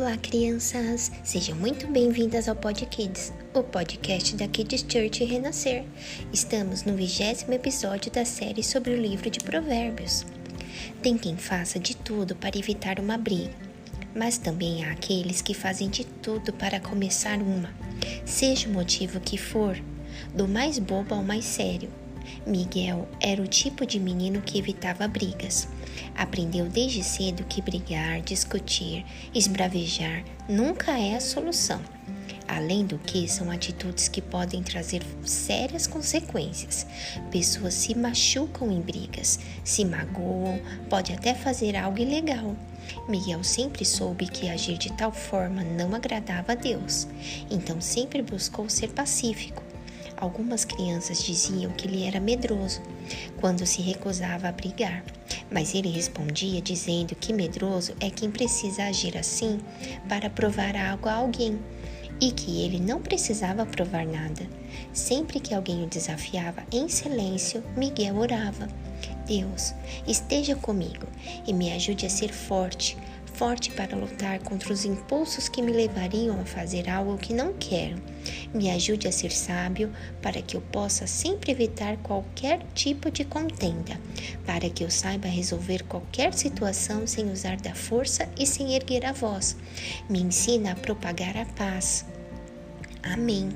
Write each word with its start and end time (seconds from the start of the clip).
Olá, 0.00 0.16
crianças! 0.16 1.10
Sejam 1.24 1.56
muito 1.56 1.88
bem-vindas 1.88 2.48
ao 2.48 2.54
Pod 2.54 2.86
Kids, 2.86 3.32
o 3.52 3.64
podcast 3.64 4.36
da 4.36 4.46
Kids 4.46 4.86
Church 4.88 5.24
Renascer. 5.24 5.84
Estamos 6.32 6.84
no 6.84 6.94
vigésimo 6.94 7.52
episódio 7.52 8.08
da 8.12 8.24
série 8.24 8.62
sobre 8.62 8.92
o 8.92 8.96
livro 8.96 9.28
de 9.28 9.40
Provérbios. 9.40 10.24
Tem 11.02 11.18
quem 11.18 11.36
faça 11.36 11.80
de 11.80 11.96
tudo 11.96 12.36
para 12.36 12.56
evitar 12.56 13.00
uma 13.00 13.18
briga, 13.18 13.50
mas 14.14 14.38
também 14.38 14.84
há 14.84 14.92
aqueles 14.92 15.42
que 15.42 15.52
fazem 15.52 15.90
de 15.90 16.04
tudo 16.04 16.52
para 16.52 16.78
começar 16.78 17.36
uma, 17.38 17.74
seja 18.24 18.68
o 18.68 18.72
motivo 18.72 19.18
que 19.18 19.36
for, 19.36 19.76
do 20.32 20.46
mais 20.46 20.78
bobo 20.78 21.12
ao 21.12 21.24
mais 21.24 21.44
sério. 21.44 21.90
Miguel 22.46 23.08
era 23.20 23.42
o 23.42 23.46
tipo 23.46 23.86
de 23.86 23.98
menino 23.98 24.40
que 24.40 24.58
evitava 24.58 25.06
brigas. 25.06 25.68
Aprendeu 26.14 26.66
desde 26.68 27.02
cedo 27.02 27.44
que 27.44 27.62
brigar, 27.62 28.20
discutir, 28.22 29.04
esbravejar 29.34 30.24
nunca 30.48 30.98
é 30.98 31.14
a 31.14 31.20
solução. 31.20 31.80
Além 32.48 32.86
do 32.86 32.98
que, 32.98 33.28
são 33.28 33.50
atitudes 33.50 34.08
que 34.08 34.22
podem 34.22 34.62
trazer 34.62 35.02
sérias 35.22 35.86
consequências. 35.86 36.86
Pessoas 37.30 37.74
se 37.74 37.94
machucam 37.94 38.72
em 38.72 38.80
brigas, 38.80 39.38
se 39.62 39.84
magoam, 39.84 40.58
pode 40.88 41.12
até 41.12 41.34
fazer 41.34 41.76
algo 41.76 41.98
ilegal. 41.98 42.56
Miguel 43.06 43.44
sempre 43.44 43.84
soube 43.84 44.26
que 44.26 44.48
agir 44.48 44.78
de 44.78 44.90
tal 44.94 45.12
forma 45.12 45.62
não 45.62 45.94
agradava 45.94 46.52
a 46.52 46.54
Deus, 46.54 47.06
então 47.50 47.82
sempre 47.82 48.22
buscou 48.22 48.66
ser 48.70 48.88
pacífico 48.88 49.67
Algumas 50.20 50.64
crianças 50.64 51.22
diziam 51.22 51.70
que 51.70 51.86
ele 51.86 52.02
era 52.02 52.18
medroso 52.18 52.82
quando 53.40 53.64
se 53.64 53.80
recusava 53.80 54.48
a 54.48 54.52
brigar, 54.52 55.04
mas 55.48 55.76
ele 55.76 55.88
respondia 55.88 56.60
dizendo 56.60 57.14
que 57.14 57.32
medroso 57.32 57.94
é 58.00 58.10
quem 58.10 58.28
precisa 58.28 58.82
agir 58.84 59.16
assim 59.16 59.60
para 60.08 60.28
provar 60.28 60.74
algo 60.76 61.08
a 61.08 61.14
alguém 61.14 61.60
e 62.20 62.32
que 62.32 62.62
ele 62.64 62.80
não 62.80 63.00
precisava 63.00 63.64
provar 63.64 64.04
nada. 64.04 64.44
Sempre 64.92 65.38
que 65.38 65.54
alguém 65.54 65.84
o 65.84 65.88
desafiava 65.88 66.64
em 66.72 66.88
silêncio, 66.88 67.62
Miguel 67.76 68.16
orava: 68.16 68.68
Deus, 69.24 69.72
esteja 70.04 70.56
comigo 70.56 71.06
e 71.46 71.52
me 71.52 71.72
ajude 71.72 72.06
a 72.06 72.10
ser 72.10 72.32
forte, 72.32 72.96
forte 73.38 73.70
para 73.70 73.96
lutar 73.96 74.40
contra 74.40 74.72
os 74.72 74.84
impulsos 74.84 75.48
que 75.48 75.62
me 75.62 75.70
levariam 75.70 76.40
a 76.40 76.44
fazer 76.44 76.90
algo 76.90 77.16
que 77.16 77.32
não 77.32 77.52
quero. 77.52 77.96
Me 78.52 78.68
ajude 78.68 79.06
a 79.06 79.12
ser 79.12 79.30
sábio 79.30 79.92
para 80.20 80.42
que 80.42 80.56
eu 80.56 80.60
possa 80.60 81.06
sempre 81.06 81.52
evitar 81.52 81.96
qualquer 81.98 82.60
tipo 82.74 83.12
de 83.12 83.24
contenda, 83.24 83.98
para 84.44 84.68
que 84.68 84.82
eu 84.82 84.90
saiba 84.90 85.28
resolver 85.28 85.84
qualquer 85.84 86.34
situação 86.34 87.06
sem 87.06 87.30
usar 87.30 87.56
da 87.58 87.76
força 87.76 88.28
e 88.36 88.44
sem 88.44 88.74
erguer 88.74 89.06
a 89.06 89.12
voz. 89.12 89.56
Me 90.10 90.20
ensina 90.20 90.72
a 90.72 90.76
propagar 90.76 91.36
a 91.36 91.46
paz. 91.46 92.04
Amém. 93.04 93.50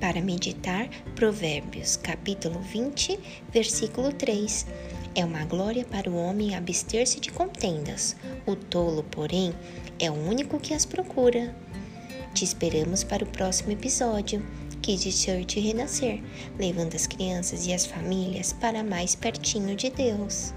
Para 0.00 0.20
meditar, 0.20 0.88
Provérbios, 1.14 1.94
capítulo 1.94 2.58
20, 2.58 3.20
versículo 3.52 4.12
3. 4.12 4.66
É 5.14 5.24
uma 5.24 5.44
glória 5.44 5.84
para 5.84 6.10
o 6.10 6.16
homem 6.16 6.54
abster-se 6.54 7.20
de 7.20 7.30
contendas. 7.30 8.16
O 8.46 8.56
tolo, 8.56 9.02
porém, 9.10 9.54
é 9.98 10.10
o 10.10 10.14
único 10.14 10.58
que 10.58 10.72
as 10.72 10.86
procura. 10.86 11.54
Te 12.32 12.44
esperamos 12.44 13.04
para 13.04 13.22
o 13.22 13.26
próximo 13.26 13.72
episódio. 13.72 14.42
Kids 14.80 15.22
Church 15.22 15.60
Renascer, 15.60 16.22
levando 16.58 16.94
as 16.94 17.06
crianças 17.06 17.66
e 17.66 17.74
as 17.74 17.84
famílias 17.84 18.54
para 18.54 18.82
mais 18.82 19.14
pertinho 19.14 19.76
de 19.76 19.90
Deus. 19.90 20.54